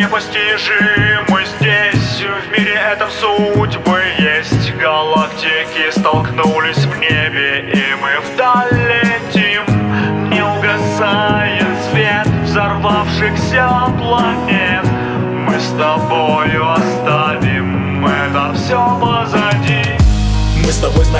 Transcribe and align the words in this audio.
непостижимы 0.00 1.44
здесь. 1.44 2.24
В 2.24 2.50
мире 2.52 2.74
этом 2.74 3.10
судьбы 3.10 4.02
есть. 4.18 4.74
Галактики 4.76 5.90
столкнулись 5.90 6.84
в 6.84 6.98
небе 6.98 7.70
И 7.72 7.94
мы 8.00 8.20
вдаль 8.20 8.70
летим 8.72 9.64
Не 10.30 10.42
угасает 10.42 11.66
свет 11.90 12.26
взорвавшихся 12.44 13.68
планет. 13.98 14.84
Мы 15.46 15.58
с 15.58 15.68
тобою 15.70 16.72
оставим 16.72 18.06
это 18.06 18.52
все 18.54 18.87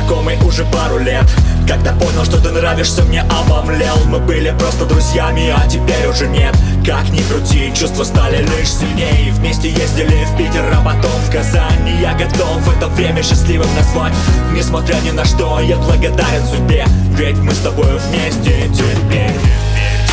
знакомы 0.09 0.39
уже 0.47 0.65
пару 0.65 0.99
лет. 0.99 1.27
Когда 1.69 1.93
понял, 1.93 2.25
что 2.25 2.39
ты 2.39 2.51
нравишься, 2.51 3.03
мне 3.03 3.23
обомлел. 3.23 3.97
Мы 4.07 4.19
были 4.19 4.55
просто 4.59 4.87
друзьями, 4.87 5.53
а 5.55 5.69
теперь 5.69 6.07
уже 6.09 6.27
нет. 6.29 6.57
Как 6.85 7.11
ни 7.11 7.21
крути, 7.21 7.73
чувства 7.75 8.05
стали 8.05 8.39
лишь 8.39 8.73
сильнее. 8.73 9.33
Вместе 9.33 9.69
ездили 9.69 10.25
в 10.25 10.37
Питер, 10.39 10.65
а 10.73 10.83
потом 10.83 11.13
в 11.27 11.31
Казань. 11.31 11.87
И 11.87 12.01
я 12.01 12.15
готов 12.15 12.77
это 12.77 12.89
время 12.89 13.23
счастливым 13.23 13.69
назвать. 13.77 14.15
Несмотря 14.55 14.97
ни 15.01 15.11
на 15.11 15.25
что, 15.27 15.61
я 15.61 15.77
благодарен 15.77 16.47
судьбе. 16.47 16.87
Ведь 17.17 17.37
мы 17.39 17.53
с 17.53 17.59
тобой 17.59 17.99
вместе 17.99 18.68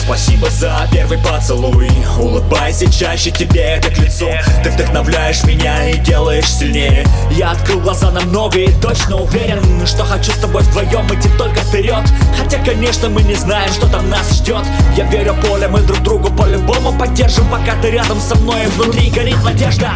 Спасибо 0.06 0.48
за 0.52 0.88
первый 0.92 1.18
поцелуй. 1.18 1.90
Улыбайся 2.20 2.92
чаще, 2.92 3.32
тебе 3.32 3.62
это 3.62 3.90
к 3.90 3.98
лицу 3.98 4.30
Ты 4.64 4.70
вдохновляешь 4.70 5.44
меня 5.44 5.90
и 5.90 5.98
делаешь 5.98 6.46
сильнее. 6.46 7.04
Я 7.32 7.52
открыл 7.52 7.80
глаза 7.80 8.12
на 8.12 8.22
много 8.22 8.60
и 8.60 8.72
точно 8.82 9.18
уверен 9.18 9.86
Что 9.88 10.04
хочу 10.04 10.32
с 10.32 10.36
тобой 10.36 10.62
вдвоем 10.62 11.08
идти 11.08 11.28
только 11.40 11.60
вперед. 11.62 12.04
Хотя, 12.38 12.64
конечно, 12.64 13.10
мы 13.10 13.24
не 13.24 13.34
знаем, 13.34 13.72
что 13.74 13.88
там 13.88 14.08
нас 14.12 14.32
ждет. 14.32 14.64
Я 14.96 15.06
верю 15.10 15.36
поле, 15.42 15.68
мы 15.68 15.80
друг 15.82 16.00
другу 16.04 16.32
по-любому 16.32 16.96
поддержим 17.00 17.48
Пока 17.50 17.74
ты 17.82 17.90
рядом 17.90 18.22
со 18.22 18.36
мной, 18.36 18.66
и 18.66 18.68
внутри 18.68 19.10
горит 19.10 19.44
надежда. 19.44 19.92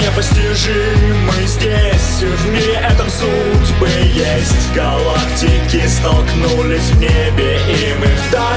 Непостижимый 0.00 1.46
здесь, 1.46 2.22
в 2.22 2.48
мире 2.48 2.80
этом 2.90 3.08
судьбы 3.10 3.88
есть. 4.14 4.72
Галактики 4.74 5.86
столкнулись 5.86 6.90
в 6.92 6.98
небе, 6.98 7.58
и 7.68 7.94
мы 8.00 8.06
вдаль 8.28 8.53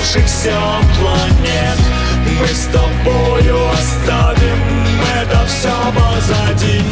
взорвавшихся 0.00 0.56
планет. 0.98 1.78
Мы 2.40 2.46
с 2.46 2.66
тобою 2.66 3.58
оставим 3.72 4.86
это 5.20 5.46
все 5.46 5.70
позади. 5.94 6.82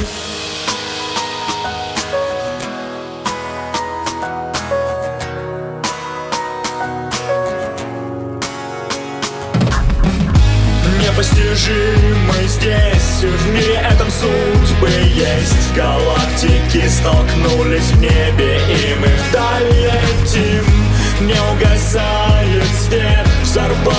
Непостижимы 11.01 12.47
здесь 12.47 13.23
В 13.23 13.49
мире 13.53 13.81
этом 13.91 14.09
судьбы 14.11 14.91
есть. 15.15 15.75
Галактики 15.75 16.89
столкнулись 16.89 17.91
в 17.91 18.01
небе 18.01 18.61
И 18.69 18.97
мы 18.99 19.09
вдаль 19.29 19.68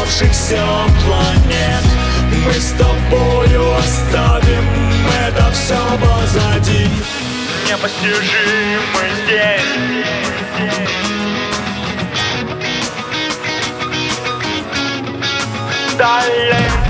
взорвавшихся 0.10 0.66
планет. 1.06 1.84
Мы 2.46 2.54
с 2.54 2.72
тобою 2.72 3.76
оставим 3.76 4.66
это 5.28 5.52
все 5.52 5.78
позади. 6.00 6.88
Непостижимы 7.68 9.04
здесь. 9.26 9.62
Далее 15.98 16.89